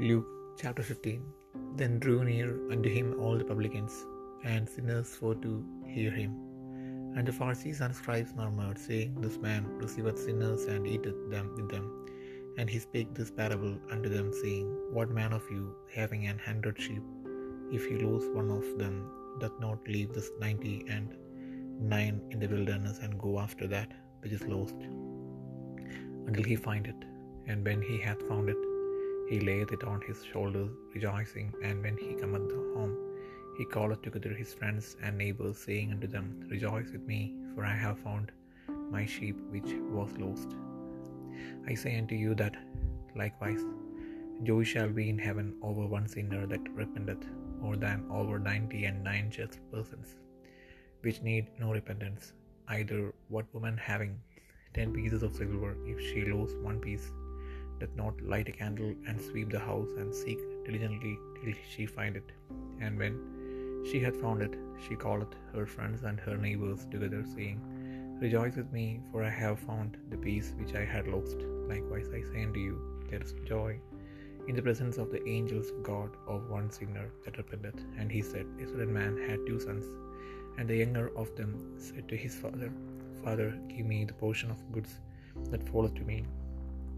Luke 0.00 0.28
chapter 0.60 0.80
15 0.80 1.20
Then 1.78 1.98
drew 1.98 2.18
near 2.26 2.50
unto 2.72 2.88
him 2.88 3.06
all 3.20 3.36
the 3.36 3.46
publicans 3.48 3.94
and 4.44 4.68
sinners 4.68 5.08
for 5.20 5.34
to 5.44 5.52
hear 5.94 6.12
him. 6.12 6.34
And 7.16 7.26
the 7.26 7.32
Pharisees 7.32 7.80
and 7.80 7.96
scribes 7.96 8.32
murmured, 8.36 8.78
saying, 8.78 9.20
This 9.20 9.38
man 9.38 9.64
receiveth 9.78 10.20
sinners 10.20 10.66
and 10.66 10.86
eateth 10.86 11.18
them 11.32 11.48
with 11.56 11.68
them. 11.72 11.86
And 12.58 12.70
he 12.70 12.78
spake 12.78 13.12
this 13.12 13.32
parable 13.40 13.74
unto 13.90 14.08
them, 14.08 14.32
saying, 14.42 14.68
What 14.92 15.10
man 15.10 15.32
of 15.32 15.50
you, 15.50 15.74
having 15.96 16.28
an 16.28 16.38
hundred 16.38 16.80
sheep, 16.80 17.02
if 17.72 17.84
he 17.88 17.96
lose 17.96 18.28
one 18.40 18.52
of 18.60 18.78
them, 18.78 18.96
doth 19.40 19.58
not 19.66 19.92
leave 19.96 20.12
this 20.12 20.30
ninety 20.46 20.76
and 20.88 21.12
nine 21.80 22.22
in 22.30 22.38
the 22.38 22.52
wilderness, 22.54 23.00
and 23.02 23.18
go 23.26 23.40
after 23.40 23.66
that 23.66 23.90
which 24.20 24.36
is 24.40 24.46
lost, 24.54 24.78
until 26.28 26.44
he 26.44 26.64
find 26.70 26.86
it? 26.86 27.02
And 27.48 27.64
when 27.64 27.82
he 27.82 27.98
hath 28.08 28.22
found 28.28 28.48
it, 28.48 28.67
he 29.28 29.40
layeth 29.40 29.72
it 29.72 29.84
on 29.84 30.00
his 30.00 30.24
shoulders, 30.24 30.70
rejoicing. 30.94 31.52
And 31.62 31.82
when 31.82 31.96
he 31.96 32.14
cometh 32.14 32.50
home, 32.50 32.96
he 33.58 33.64
calleth 33.66 34.02
together 34.02 34.32
his 34.34 34.54
friends 34.54 34.96
and 35.02 35.18
neighbors, 35.18 35.58
saying 35.58 35.92
unto 35.92 36.06
them, 36.06 36.46
Rejoice 36.50 36.90
with 36.92 37.02
me, 37.02 37.34
for 37.54 37.64
I 37.64 37.74
have 37.74 37.98
found 37.98 38.32
my 38.90 39.04
sheep 39.04 39.36
which 39.50 39.74
was 39.90 40.16
lost. 40.18 40.56
I 41.66 41.74
say 41.74 41.98
unto 41.98 42.14
you 42.14 42.34
that 42.36 42.56
likewise 43.14 43.64
joy 44.44 44.62
shall 44.62 44.88
be 44.88 45.10
in 45.10 45.18
heaven 45.18 45.54
over 45.62 45.86
one 45.86 46.08
sinner 46.08 46.46
that 46.46 46.72
repenteth, 46.72 47.26
more 47.60 47.76
than 47.76 48.04
over 48.10 48.38
ninety 48.38 48.84
and 48.84 49.02
nine 49.02 49.30
just 49.30 49.58
persons, 49.72 50.16
which 51.02 51.22
need 51.22 51.48
no 51.58 51.72
repentance. 51.72 52.32
Either 52.68 53.14
what 53.28 53.52
woman 53.52 53.76
having 53.76 54.18
ten 54.74 54.92
pieces 54.92 55.22
of 55.22 55.34
silver, 55.34 55.76
if 55.86 56.00
she 56.00 56.24
lose 56.24 56.54
one 56.62 56.78
piece, 56.80 57.10
doth 57.78 57.94
not 57.96 58.20
light 58.22 58.48
a 58.48 58.52
candle 58.52 58.94
and 59.06 59.20
sweep 59.20 59.50
the 59.50 59.58
house 59.58 59.90
and 59.96 60.14
seek 60.14 60.38
diligently 60.64 61.18
till 61.40 61.52
she 61.68 61.86
find 61.86 62.16
it? 62.16 62.32
And 62.80 62.98
when 62.98 63.84
she 63.90 64.00
hath 64.00 64.20
found 64.20 64.42
it, 64.42 64.54
she 64.86 64.96
calleth 64.96 65.34
her 65.54 65.66
friends 65.66 66.02
and 66.02 66.20
her 66.20 66.36
neighbors 66.36 66.86
together, 66.90 67.24
saying, 67.34 67.60
Rejoice 68.20 68.56
with 68.56 68.72
me, 68.72 69.00
for 69.10 69.22
I 69.22 69.30
have 69.30 69.60
found 69.60 69.96
the 70.10 70.16
piece 70.16 70.52
which 70.58 70.74
I 70.74 70.84
had 70.84 71.06
lost. 71.06 71.36
Likewise 71.68 72.08
I 72.12 72.22
say 72.22 72.42
unto 72.44 72.58
you, 72.58 73.04
there 73.10 73.22
is 73.22 73.34
joy 73.44 73.78
in 74.48 74.56
the 74.56 74.62
presence 74.62 74.96
of 74.96 75.10
the 75.10 75.26
angels 75.28 75.70
of 75.70 75.82
God 75.82 76.10
of 76.26 76.48
one 76.48 76.70
sinner 76.70 77.10
that 77.24 77.36
repenteth. 77.36 77.80
And 77.98 78.10
he 78.10 78.22
said, 78.22 78.46
A 78.60 78.66
certain 78.66 78.92
man 78.92 79.16
had 79.28 79.46
two 79.46 79.60
sons, 79.60 79.84
and 80.56 80.68
the 80.68 80.76
younger 80.76 81.16
of 81.16 81.34
them 81.36 81.74
said 81.76 82.08
to 82.08 82.16
his 82.16 82.34
father, 82.34 82.72
Father, 83.22 83.50
give 83.68 83.86
me 83.86 84.04
the 84.04 84.14
portion 84.14 84.50
of 84.50 84.72
goods 84.72 85.00
that 85.50 85.68
falleth 85.68 85.94
to 85.96 86.02
me. 86.02 86.24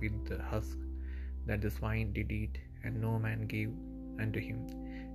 with 0.00 0.26
the 0.28 0.42
husk 0.42 0.78
that 1.46 1.60
the 1.62 1.70
swine 1.70 2.12
did 2.12 2.30
eat, 2.30 2.58
and 2.84 3.00
no 3.00 3.18
man 3.18 3.46
gave 3.46 3.72
unto 4.20 4.40
him. 4.40 4.60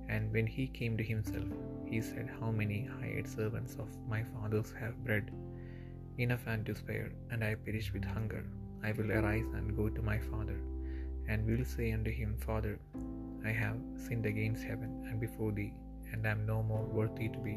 And 0.08 0.32
when 0.32 0.46
he 0.46 0.66
came 0.66 0.96
to 0.98 1.04
himself, 1.04 1.48
he 1.90 2.00
said, 2.00 2.30
How 2.38 2.50
many 2.50 2.80
hired 3.00 3.28
servants 3.28 3.74
of 3.76 3.88
my 4.08 4.22
father's 4.22 4.72
have 4.80 5.04
bread 5.04 5.30
enough 6.18 6.46
and 6.46 6.64
to 6.66 6.74
spare, 6.74 7.10
and 7.30 7.42
I 7.42 7.54
perish 7.54 7.92
with 7.92 8.04
hunger. 8.04 8.44
I 8.82 8.92
will 8.92 9.10
arise 9.10 9.50
and 9.54 9.76
go 9.76 9.88
to 9.88 10.02
my 10.02 10.18
father, 10.18 10.58
and 11.28 11.46
will 11.46 11.64
say 11.64 11.92
unto 11.92 12.10
him, 12.10 12.36
Father, 12.46 12.78
I 13.44 13.50
have 13.50 13.78
sinned 13.96 14.26
against 14.26 14.62
heaven 14.62 15.06
and 15.08 15.18
before 15.20 15.52
thee, 15.52 15.72
and 16.12 16.26
am 16.26 16.46
no 16.46 16.62
more 16.62 16.84
worthy 16.98 17.28
to 17.28 17.38
be 17.38 17.56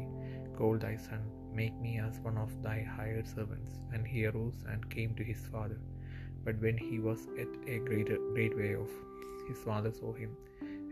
called 0.56 0.80
thy 0.80 0.96
son. 0.96 1.22
Make 1.54 1.76
me 1.80 1.98
as 1.98 2.18
one 2.20 2.38
of 2.38 2.62
thy 2.62 2.82
hired 2.82 3.26
servants. 3.26 3.80
And 3.92 4.06
he 4.06 4.26
arose 4.26 4.64
and 4.68 4.90
came 4.90 5.14
to 5.16 5.24
his 5.24 5.46
father. 5.52 5.78
But 6.48 6.62
when 6.64 6.78
he 6.78 6.98
was 7.06 7.22
at 7.42 7.56
a 7.72 7.78
greater 7.86 8.16
great 8.34 8.54
way 8.58 8.74
off, 8.82 8.92
his 9.48 9.58
father 9.64 9.90
saw 9.96 10.12
him, 10.20 10.30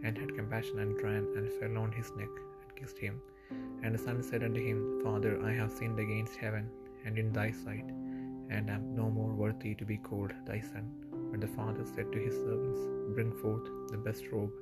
and 0.04 0.18
had 0.22 0.34
compassion, 0.38 0.80
and 0.82 1.02
ran 1.04 1.24
and 1.36 1.54
fell 1.58 1.78
on 1.82 1.92
his 1.98 2.10
neck, 2.18 2.34
and 2.62 2.74
kissed 2.78 2.98
him. 3.04 3.14
And 3.82 3.94
the 3.94 4.02
son 4.06 4.18
said 4.22 4.42
unto 4.48 4.62
him, 4.66 4.80
Father, 5.04 5.32
I 5.50 5.52
have 5.60 5.72
sinned 5.78 6.00
against 6.04 6.42
heaven 6.44 6.66
and 7.06 7.22
in 7.22 7.32
thy 7.38 7.48
sight, 7.62 7.88
and 8.56 8.74
am 8.74 8.84
no 9.00 9.06
more 9.18 9.32
worthy 9.42 9.74
to 9.80 9.86
be 9.92 9.98
called 10.08 10.34
thy 10.50 10.60
son. 10.72 10.86
But 11.30 11.40
the 11.44 11.54
father 11.58 11.86
said 11.94 12.10
to 12.12 12.26
his 12.26 12.36
servants, 12.44 12.82
Bring 13.16 13.32
forth 13.42 13.66
the 13.92 14.02
best 14.08 14.26
robe, 14.34 14.56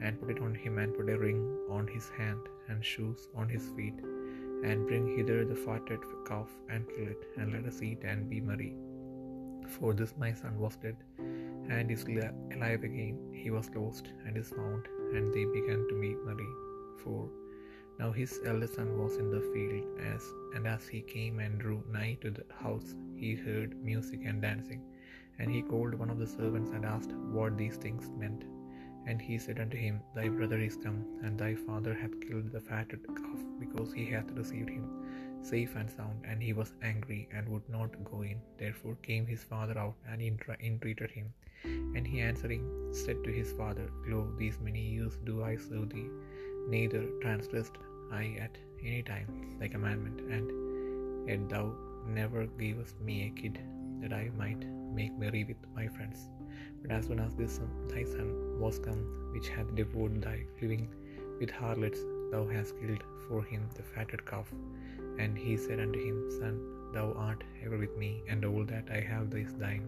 and 0.00 0.20
put 0.20 0.30
it 0.34 0.42
on 0.48 0.54
him, 0.64 0.76
and 0.82 0.98
put 0.98 1.14
a 1.14 1.18
ring 1.26 1.42
on 1.78 1.86
his 1.96 2.08
hand, 2.20 2.44
and 2.68 2.90
shoes 2.92 3.24
on 3.34 3.48
his 3.56 3.66
feet, 3.78 3.98
and 4.68 4.86
bring 4.90 5.16
hither 5.16 5.40
the 5.44 5.62
fatted 5.66 6.04
calf, 6.30 6.52
and 6.70 6.92
kill 6.94 7.08
it, 7.16 7.24
and 7.38 7.52
let 7.56 7.66
us 7.72 7.82
eat 7.90 8.04
and 8.12 8.30
be 8.34 8.40
merry. 8.52 8.72
For 9.76 9.92
this 9.94 10.14
my 10.22 10.32
son 10.32 10.58
was 10.58 10.76
dead, 10.76 10.96
and 11.76 11.90
is 11.94 12.04
alive 12.04 12.84
again. 12.88 13.16
He 13.42 13.50
was 13.56 13.68
lost, 13.74 14.06
and 14.24 14.36
is 14.42 14.50
found, 14.58 14.86
and 15.14 15.32
they 15.34 15.44
began 15.56 15.82
to 15.90 16.00
be 16.04 16.10
merry. 16.28 16.50
For 17.02 17.20
now 17.98 18.10
his 18.18 18.32
eldest 18.50 18.76
son 18.78 18.90
was 19.00 19.16
in 19.22 19.30
the 19.34 19.42
field, 19.52 19.86
as 20.12 20.24
and 20.54 20.66
as 20.66 20.86
he 20.92 21.00
came 21.14 21.38
and 21.44 21.58
drew 21.64 21.78
nigh 21.96 22.14
to 22.22 22.30
the 22.38 22.46
house, 22.64 22.94
he 23.22 23.32
heard 23.46 23.76
music 23.90 24.22
and 24.24 24.40
dancing. 24.48 24.82
And 25.38 25.50
he 25.54 25.62
called 25.62 25.94
one 26.02 26.10
of 26.14 26.18
the 26.22 26.32
servants 26.38 26.70
and 26.76 26.84
asked 26.94 27.12
what 27.36 27.58
these 27.58 27.76
things 27.84 28.06
meant. 28.22 28.44
And 29.06 29.20
he 29.28 29.36
said 29.38 29.60
unto 29.64 29.76
him, 29.76 30.00
Thy 30.16 30.28
brother 30.38 30.58
is 30.68 30.76
come, 30.86 31.00
and 31.24 31.38
thy 31.38 31.54
father 31.66 31.94
hath 32.02 32.20
killed 32.26 32.50
the 32.52 32.64
fatted 32.70 33.06
calf, 33.20 33.40
because 33.60 33.92
he 33.92 34.06
hath 34.14 34.30
received 34.42 34.70
him 34.76 34.86
safe 35.42 35.74
and 35.76 35.90
sound. 35.90 36.24
And 36.24 36.42
he 36.42 36.52
was 36.52 36.72
angry, 36.82 37.28
and 37.32 37.48
would 37.48 37.68
not 37.68 38.04
go 38.04 38.22
in. 38.22 38.40
Therefore 38.58 38.96
came 39.02 39.26
his 39.26 39.44
father 39.44 39.78
out, 39.78 39.94
and 40.10 40.22
entreated 40.22 41.10
him. 41.10 41.32
And 41.64 42.06
he 42.06 42.20
answering 42.20 42.64
said 42.92 43.24
to 43.24 43.30
his 43.30 43.52
father, 43.52 43.90
Lo, 44.06 44.32
these 44.38 44.58
many 44.60 44.80
years 44.80 45.18
do 45.24 45.42
I 45.42 45.56
serve 45.56 45.90
thee, 45.90 46.08
neither 46.68 47.04
transgressed 47.20 47.78
I 48.12 48.36
at 48.40 48.56
any 48.82 49.02
time 49.02 49.56
thy 49.58 49.68
commandment, 49.68 50.20
and 50.20 51.28
yet 51.28 51.48
thou 51.48 51.74
never 52.06 52.46
gavest 52.46 53.00
me 53.00 53.26
a 53.26 53.30
kid 53.40 53.58
that 54.00 54.12
I 54.12 54.30
might 54.36 54.64
make 54.94 55.12
merry 55.18 55.44
with 55.44 55.56
my 55.74 55.88
friends. 55.88 56.28
But 56.80 56.92
as 56.92 57.06
soon 57.06 57.20
as 57.20 57.34
this 57.34 57.60
thy 57.88 58.04
son 58.04 58.60
was 58.60 58.78
come, 58.78 59.32
which 59.32 59.48
hath 59.48 59.74
devoured 59.74 60.22
thy 60.22 60.44
living 60.62 60.88
with 61.40 61.50
harlots, 61.50 62.00
thou 62.30 62.46
hast 62.46 62.78
killed 62.80 63.02
for 63.26 63.42
him 63.42 63.68
the 63.74 63.82
fatted 63.82 64.24
calf. 64.24 64.52
And 65.18 65.36
he 65.36 65.56
said 65.56 65.80
unto 65.80 66.00
him, 66.08 66.30
Son, 66.38 66.56
thou 66.92 67.12
art 67.26 67.42
ever 67.64 67.78
with 67.78 67.96
me, 67.96 68.10
and 68.30 68.44
all 68.44 68.64
that 68.64 68.88
I 68.98 69.00
have 69.12 69.34
is 69.34 69.52
thine. 69.54 69.86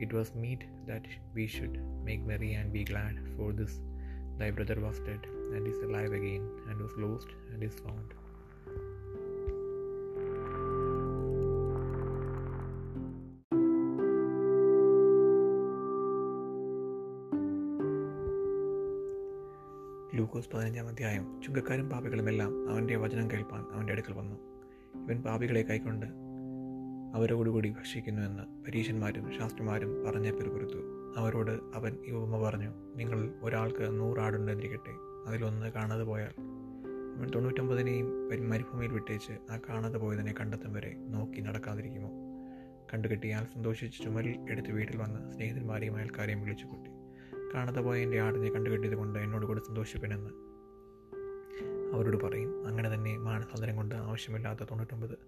It 0.00 0.12
was 0.12 0.34
meet 0.34 0.62
that 0.86 1.06
we 1.34 1.46
should 1.46 1.76
make 2.04 2.30
merry 2.32 2.52
and 2.54 2.72
be 2.72 2.84
glad, 2.84 3.16
for 3.36 3.52
this 3.52 3.74
thy 4.40 4.50
brother 4.50 4.78
was 4.80 4.98
dead, 5.00 5.22
and 5.54 5.66
is 5.66 5.80
alive 5.88 6.12
again, 6.12 6.44
and 6.68 6.78
was 6.80 6.96
lost, 7.06 7.30
and 7.52 7.62
is 7.62 7.76
found. 7.86 8.10
ലൂക്കോസ് 20.18 20.50
പതിനഞ്ചാം 20.52 20.86
അധ്യായം 20.90 21.24
ചുങ്കക്കാരും 21.44 21.88
പാപികളുമെല്ലാം 21.92 22.52
അവന്റെ 22.70 22.96
വചനം 22.96 23.26
കേൾപ്പാൻ 23.32 23.62
അവന്റെ 23.74 23.92
അടുക്കൽ 23.92 24.14
വന്നു 24.20 24.36
ഇവൻ 25.08 25.22
പാപികളെ 25.22 25.62
കൈക്കൊണ്ട് 25.62 26.06
അവരോടുകൂടി 27.14 27.70
ഭക്ഷിക്കുന്നുവെന്ന് 27.70 28.64
പരീശന്മാരും 28.66 29.38
ശാസ്ത്രിമാരും 29.38 30.04
പറഞ്ഞ 30.04 30.30
പെരുപുറത്തു 30.30 30.80
അവരോട് 31.16 31.50
അവൻ 31.74 31.96
ഈ 32.06 32.10
ഉപമ 32.10 32.38
പറഞ്ഞു 32.38 32.70
നിങ്ങൾ 32.96 33.34
ഒരാൾക്ക് 33.42 34.00
നൂറാടുണ്ടെന്നിരിക്കട്ടെ 34.00 34.90
അതിലൊന്ന് 35.26 35.72
കാണാതെ 35.72 36.04
പോയാൽ. 36.04 36.32
അവൻ 37.18 37.30
തൊണ്ണൂറ്റൊമ്പതിനെയും 37.30 38.28
മരുഭൂമിയിൽ 38.50 38.92
വിട്ടേച്ച് 38.92 39.52
ആ 39.52 39.58
കാണാതെ 39.68 39.98
പോയതിനെ 39.98 40.34
കണ്ടെത്തും 40.40 40.72
വരെ 40.72 40.96
നോക്കി 41.08 41.40
നടക്കാതിരിക്കുമോ? 41.40 42.10
കണ്ടുകെട്ടിയാൽ 42.94 43.44
സന്തോഷിച്ച് 43.44 44.02
ചുമലിൽ 44.02 44.46
എടുത്ത് 44.50 44.70
വീട്ടിൽ 44.70 44.96
വന്ന് 44.96 45.32
സ്നേഹിതന്മാരെയും 45.32 45.96
അയൽക്കാരെയും 45.96 46.40
വിളിച്ചു 46.40 46.66
കൂട്ടി 46.66 46.90
കാണാതെ 47.54 47.80
പോയ 47.80 48.02
എന്റെ 48.02 48.20
ആടിനെ 48.20 48.50
കണ്ടുകെട്ടിയത് 48.50 48.94
കൊണ്ട് 48.94 49.18
എന്നോട് 49.18 49.46
കൂടെ 49.46 49.60
സന്തോഷിപ്പനെന്ന് 49.68 50.30
അവരോട് 51.94 52.16
പറയും. 52.16 52.66
അങ്ങനെ 52.66 52.94
തന്നെ 52.94 53.18
മാനസാന്തരം 53.18 53.76
കൊണ്ട് 53.76 53.94
ആവശ്യമില്ലാത്ത 53.94 54.60
തൊണ്ണൂറ്റൊമ്പത് 54.60 55.18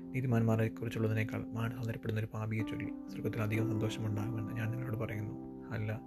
നീതിമാന്മാരെ 0.00 0.68
കുറിച്ചുള്ളതിനേക്കാൾ 0.68 1.44
മാനസാന്തരപ്പെടുന്ന 1.46 2.20
ഒരു 2.20 2.28
പാപിയെ 2.34 2.62
ചൊല്ലി 2.62 2.84
സ്വർഗത്തിൽ 2.84 3.42
അധികം 3.42 3.68
സന്തോഷമുണ്ടാകുമെന്ന് 3.68 4.52
ഞാൻ 4.52 4.70
നിങ്ങളോട് 4.70 4.96
പറയുന്നു. 4.96 5.64
അല്ല 5.70 6.00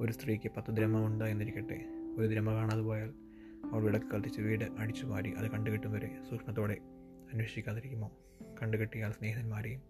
ഒരു 0.00 0.12
സ്ത്രീക്ക് 0.12 0.50
പത്ത് 0.56 0.76
ദ്രഹമുണ്ട് 0.76 1.24
എന്നിരിക്കട്ടെ. 1.24 1.84
ഒരു 2.18 2.26
ദ്രമ 2.26 2.52
കാണാതെ 2.54 2.80
പോയാൽ 2.80 3.12
അവൾ 3.72 3.82
വിളക്ക് 3.82 4.06
കത്തിച്ച് 4.06 4.40
വീട് 4.40 4.64
അടിച്ചു 4.78 5.06
മാറി 5.06 5.30
അത് 5.30 5.50
കണ്ടുകിട്ടും 5.50 5.92
വരെ 5.92 6.18
സൂക്ഷ്മത്തോടെ 6.30 6.76
അന്വേഷിക്കാതിരിക്കുമോ? 7.32 8.10
കണ്ടുകെട്ടിയാൽ 8.62 9.12
സ്നേഹിതന്മാരെയും 9.12 9.80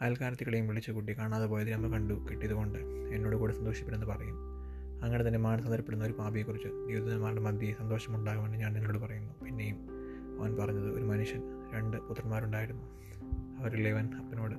അയൽക്കാരത്തികളെയും 0.00 0.68
വിളിച്ചു 0.68 0.92
കൂട്ടി 0.92 1.18
കാണാതെ 1.18 1.46
പോയ 1.46 1.64
ദ്രമ 1.64 1.92
കണ്ടു 1.92 2.14
കിട്ടിയതുകൊണ്ട് 2.30 2.78
എന്നോട് 3.14 3.36
കൂടെ 3.36 3.52
സന്തോഷിപ്പില്ലെന്ന് 3.52 4.06
പറയും. 4.06 4.59
അങ്ങനെ 5.02 5.26
തന്നെ 5.28 5.38
മാനസാന്തരപ്പെടുന്ന 5.38 6.04
ഒരു 6.04 6.12
പാപിയെക്കുറിച്ച് 6.12 6.68
ജീവിതന്മാരുടെ 6.68 7.40
മധ്യേ 7.40 7.74
സന്തോഷമുണ്ടാകുമെന്ന് 7.78 8.58
ഞാൻ 8.58 8.72
നിങ്ങളോട് 8.72 8.98
പറയുന്നു. 8.98 9.44
പിന്നെയും 9.44 9.76
അവൻ 10.40 10.56
പറഞ്ഞത് 10.56 10.90
ഒരു 10.90 11.04
മനുഷ്യൻ 11.04 11.42
രണ്ട് 11.74 11.96
പുത്രന്മാരുണ്ടായിരുന്നു. 11.96 12.82
അവരിലേവൻ 13.58 14.14
അപ്പനോട് 14.14 14.54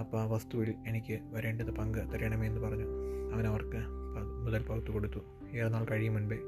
അപ്പ 0.00 0.16
ആ 0.16 0.24
വസ്തുവിൽ 0.24 0.74
എനിക്ക് 0.86 1.18
വരേണ്ടത് 1.32 1.70
പങ്ക് 1.70 1.98
തരണമേ 1.98 2.46
എന്ന് 2.46 2.60
പറഞ്ഞു. 2.60 2.84
അവൻ 3.34 3.46
അവർക്ക് 3.46 3.80
മുതൽ 4.44 4.62
പകുത്തു 4.62 4.90
കൊടുത്തു. 4.90 5.18
ഏറെ 5.52 5.68
നാൾ 5.68 5.84
കഴിയും 5.84 6.14
മുൻപേ 6.14 6.38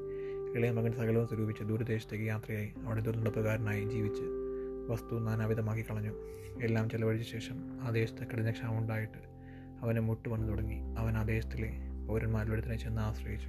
ഇളയ 0.55 0.71
മകൻ 0.71 0.91
സകലവും 0.91 1.27
സ്വരൂപിച്ച് 1.27 1.63
ദൂരദേശത്തേക്ക് 1.63 2.25
യാത്രയായി. 2.25 2.73
അവിടെ 2.85 3.01
ദുർനടപ്പുകാരനായി 3.01 3.85
ജീവിച്ച് 3.85 4.23
വസ്തു 4.89 5.19
നാനാവിധമാക്കി 5.19 5.81
കളഞ്ഞു. 5.81 6.13
എല്ലാം 6.61 6.89
ചെലവഴിച്ച 6.89 7.31
ശേഷം 7.31 7.79
ആ 7.81 7.89
ദേശത്ത് 7.89 8.27
കഠിനക്ഷാമുണ്ടായിട്ട് 8.27 9.17
അവന് 9.17 9.81
അവനെ 9.81 10.01
മുട്ട് 10.01 10.29
വന്നു 10.29 10.47
തുടങ്ങി. 10.47 10.95
അവൻ 10.97 11.17
ആ 11.17 11.23
ദേശത്തിലെ 11.23 11.90
പൗരന്മാരിലൊരുത്തിനെ 12.11 12.75
ചെന്ന് 12.75 13.01
ആശ്രയിച്ചു. 13.01 13.47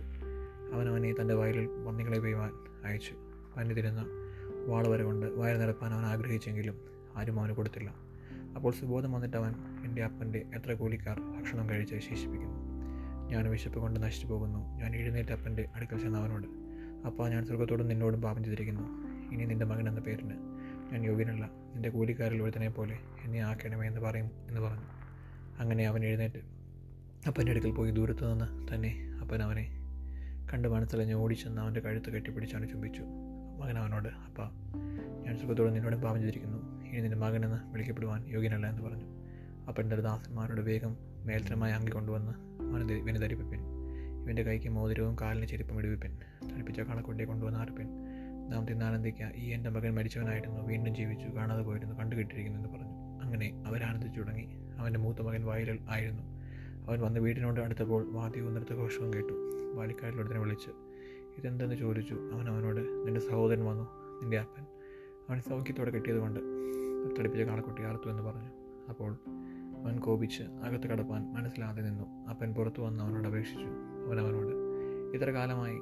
അവൻ 0.74 0.88
അവനെ 0.88 1.14
തന്റെ 1.20 1.34
വയലിൽ 1.34 1.66
പന്നികളെ 1.86 2.18
പെയ്യുവാൻ 2.18 2.50
അയച്ചു. 2.84 3.14
പന്നി 3.56 3.74
തിരുന്ന 3.74 4.06
കൊണ്ട് 5.04 5.26
വയൽ 5.26 5.58
നിറപ്പാൻ 5.58 5.94
അവൻ 5.94 6.04
ആഗ്രഹിച്ചെങ്കിലും 6.04 6.76
ആരും 7.16 7.40
അവന് 7.40 7.52
കൊടുത്തില്ല. 7.52 7.94
അപ്പോൾ 8.56 8.72
സുബോധം 8.72 9.12
വന്നിട്ട് 9.12 9.36
അവൻ 9.36 9.54
എന്റെ 9.84 10.02
അപ്പന്റെ 10.04 10.38
എത്ര 10.54 10.72
കൂലിക്കാർ 10.72 11.20
ഭക്ഷണം 11.20 11.70
കഴിച്ച് 11.70 11.94
ശേഷിപ്പിക്കുന്നു. 11.94 12.58
ഞാൻ 13.30 13.50
വിശപ്പ് 13.50 13.78
കൊണ്ട് 13.78 14.02
നശിച്ചു 14.02 14.26
പോകുന്നു. 14.26 14.58
ഞാൻ 14.58 14.96
എഴുന്നേറ്റ് 14.96 15.32
അപ്പന്റെ 15.32 15.68
അടുക്കൽ 15.74 15.98
ചെന്ന 15.98 16.18
അവനോട് 16.18 16.46
അപ്പോൾ 17.06 17.30
ഞാൻ 17.30 17.46
സ്വർഗത്തോടും 17.46 17.88
നിന്നോടും 17.88 18.22
പാപം 18.22 18.44
ചെയ്തിരിക്കുന്നു. 18.44 18.82
ഇനി 19.34 19.44
നിന്റെ 19.44 19.66
മകൻ 19.66 19.88
എന്ന 19.88 20.00
പേരിന് 20.00 20.34
ഞാൻ 20.92 21.04
യോഗ്യനല്ല. 21.04 21.50
നിന്റെ 21.74 21.88
കൂലിക്കാരിൽ 21.88 22.42
ഒരുത്തനെ 22.42 22.68
പോലെ 22.68 22.98
എന്നെ 23.24 23.38
ആക്കണമേ 23.38 23.86
എന്ന് 23.86 24.00
പറയും 24.00 24.30
എന്ന് 24.48 24.60
പറഞ്ഞു. 24.60 24.88
അങ്ങനെ 25.58 25.86
അവൻ 25.86 26.04
എഴുന്നേറ്റ് 26.04 26.61
അപ്പന്റെ 27.26 27.52
അടുക്കൽ 27.52 27.70
പോയി 27.70 27.90
ദൂരത്തു 27.90 28.20
നിന്ന് 28.20 28.74
തന്നെ 28.74 29.18
അപ്പൻ 29.22 29.42
അവനെ 29.42 29.68
കണ്ട് 30.52 30.68
മനസ്സിലഞ്ഞ് 30.68 31.14
ഓടിച്ചെന്ന് 31.14 31.62
അവന്റെ 31.62 31.80
കഴുത്ത് 31.80 32.10
കെട്ടിപ്പിടിച്ചാണ് 32.10 32.68
ചുംബിച്ചു. 32.68 33.02
മകൻ 33.58 33.78
അവനോട് 33.78 34.08
അപ്പ 34.08 34.42
ഞാൻ 35.26 35.38
സുഖത്തോടെ 35.38 35.70
നിന്നോട് 35.70 35.96
പാപം 35.96 36.16
ചെയ്തിരിക്കുന്നു. 36.16 36.84
ഇനി 36.84 37.00
നിന്റെ 37.00 37.16
മകനെന്ന് 37.16 37.72
വിളിക്കപ്പെടുവാൻ 37.72 38.24
യോഗ്യനല്ല 38.28 38.66
എന്ന് 38.66 38.82
പറഞ്ഞു. 38.82 39.04
അപ്പന്റെ 39.68 39.96
ദാസന്മാരുടെ 39.96 40.62
വേഗം 40.62 40.96
മേൽത്തരമായി 41.24 41.72
അങ്കി 41.72 41.90
കൊണ്ടുവന്ന് 41.90 42.32
അവനെ 42.72 42.94
ഇവനെ 42.94 43.20
ധരിപ്പിപ്പിൻ. 43.20 43.60
ഇവന്റെ 44.24 44.42
കൈക്ക് 44.42 44.68
മോതിരവും 44.68 45.16
കാലിന് 45.20 45.46
ചെരുപ്പും 45.46 45.78
ഇടിവിപ്പൻ. 45.78 46.18
തണുപ്പിച്ച 46.52 46.80
കണക്കൊണ്ടേ 46.80 47.24
കൊണ്ടുവന്ന 47.24 47.58
ആർപ്പിൻ. 47.58 47.88
നാം 48.50 48.66
തിന്നാനന്ദിക്കുക 48.66 49.30
ഈ 49.36 49.48
എന്റെ 49.48 49.70
മകൻ 49.70 49.94
മരിച്ചവനായിരുന്നു. 49.94 50.60
വീണ്ടും 50.60 50.94
ജീവിച്ചു 50.94 51.36
കാണാതെ 51.36 51.62
പോയിരുന്നു 51.62 51.94
കണ്ടുകിട്ടിരിക്കുന്നു 51.94 52.58
എന്ന് 52.58 52.68
പറഞ്ഞു. 52.68 53.20
അങ്ങനെ 53.22 53.64
അവരാനന്ദിച്ചു 53.66 54.20
തുടങ്ങി. 54.20 54.48
അവന്റെ 54.78 54.98
മൂത്ത 54.98 55.18
മകൻ 55.18 55.44
വയലിൽ 55.44 55.78
ആയിരുന്നു. 55.88 56.41
അവൻ 56.88 57.00
വന്ന് 57.00 57.20
വീടിനോട് 57.20 57.60
അടുത്തപ്പോൾ 57.60 58.12
വാദ്യവും 58.12 58.54
നൃത്തഘോഷവും 58.54 59.14
കേട്ടു. 59.14 59.32
ബാലിക്കാരിലൊരുത്തിനെ 59.76 60.40
വിളിച്ച് 60.40 60.70
ഇതെന്തെന്ന്? 61.38 61.74
ചോദിച്ചു. 61.74 62.14
അവൻ 62.14 62.48
അവനോട് 62.48 63.06
നിന്റെ 63.06 63.20
സഹോദരൻ 63.20 63.64
വന്നു 63.64 63.84
നിന്റെ 64.22 64.38
അപ്പൻ. 64.38 64.62
അവൻ 65.28 65.40
സൗഖ്യത്തോടെ 65.40 65.90
കെട്ടിയതുകൊണ്ട് 65.90 66.40
തടിപ്പിച്ച 67.18 67.42
കാളക്കുട്ടി 67.42 67.82
അറുത്തു 67.82 68.10
എന്ന് 68.10 68.22
പറഞ്ഞു. 68.22 68.50
അപ്പോൾ 68.88 69.16
അവൻ 69.84 69.98
കോപിച്ച് 69.98 70.42
അകത്ത് 70.42 70.86
കടപ്പാൻ 70.86 71.32
മനസ്സിലാതെ 71.32 71.82
നിന്നു. 71.82 72.28
അപ്പൻ 72.30 72.54
പുറത്തു 72.54 72.82
വന്ന് 72.82 73.04
അവനോട് 73.04 73.28
അപേക്ഷിച്ചു. 73.28 73.66
അവൻ 74.06 74.20
അവനോട് 74.20 74.54
ഇത്ര 75.16 75.30
കാലമായി 75.30 75.76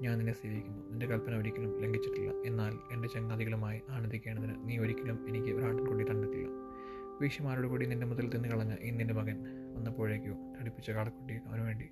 ഞാൻ 0.00 0.18
നിന്നെ 0.18 0.32
സേവിക്കുന്നു 0.32 0.90
നിന്റെ 0.90 1.06
കൽപ്പന 1.06 1.34
ഒരിക്കലും 1.36 1.82
ലംഘിച്ചിട്ടില്ല. 1.82 2.30
എന്നാൽ 2.30 2.78
എന്റെ 2.92 3.08
ചങ്ങാതികളുമായി 3.08 3.80
ആനന്ദിക്കേണ്ടതിന് 3.90 4.54
നീ 4.64 4.78
ഒരിക്കലും 4.78 5.18
എനിക്ക് 5.28 5.54
ഒരാട്ടിൻകുട്ടി 5.54 6.04
തന്നിട്ടില്ല. 6.10 6.48
വീശിമാരോട് 7.20 7.66
കൂടി 7.66 7.86
നിന്റെ 7.86 8.06
മുതൽ 8.06 8.28
തിന്നു 8.28 8.48
കളഞ്ഞ 8.48 8.74
ഈ 8.82 8.90
നിന്റെ 8.90 9.14
മകൻ 9.14 9.36
വന്നപ്പോഴേക്കോ 9.80 10.54
തടിപ്പിച്ച 10.60 10.90
കാളക്കുട്ടി 10.90 11.34
അവന് 11.34 11.62
വേണ്ടി 11.62 11.88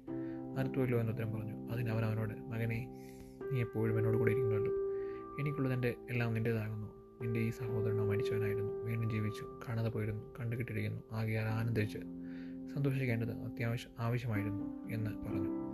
അറുത്തുവല്ലോ 0.58 1.00
എന്ന് 1.00 1.12
ഉത്തരം 1.12 1.32
പറഞ്ഞു. 1.32 1.70
അതിന് 1.70 1.90
അവൻ 1.90 2.04
അവനോട് 2.04 2.40
മകനെ 2.40 2.88
നീ 3.52 3.60
എപ്പോഴും 3.60 3.98
എന്നോട് 3.98 4.16
കൂടെ 4.16 4.30
ഇരിക്കുന്നുണ്ടോ? 4.30 4.70
എനിക്കുള്ളത് 5.40 5.74
എന്റെ 5.74 5.94
എല്ലാം 6.10 6.34
നിന്റേതാകുന്നു. 6.34 6.88
നിന്റെ 7.22 7.40
ഈ 7.40 7.50
സഹോദരനോ 7.50 8.04
മരിച്ചവനായിരുന്നു. 8.04 8.72
വീണ്ടും 8.72 9.10
ജീവിച്ചു 9.10 9.60
കാണാതെ 9.68 9.88
പോയിരുന്നു 9.88 10.34
കണ്ടുകിട്ടിരിക്കുന്നു 10.40 11.02
ആകെയാൽ 11.12 11.44
ആനന്ദിച്ച് 11.44 11.98
സന്തോഷിക്കേണ്ടത് 12.74 13.32
അത്യാവശ്യം 13.32 13.90
ആവശ്യമായിരുന്നു 13.98 14.88
എന്ന് 14.92 15.10
പറഞ്ഞു. 15.10 15.67